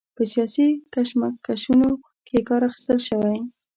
په 0.15 0.23
سیاسي 0.31 0.67
کشمکشونو 0.93 1.89
کې 2.27 2.37
کار 2.47 2.61
اخیستل 2.69 2.99
شوی. 3.07 3.37